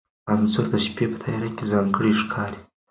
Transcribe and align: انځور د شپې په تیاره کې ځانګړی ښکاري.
انځور 0.31 0.65
د 0.73 0.75
شپې 0.85 1.05
په 1.11 1.17
تیاره 1.23 1.49
کې 1.55 1.69
ځانګړی 1.71 2.11
ښکاري. 2.21 2.59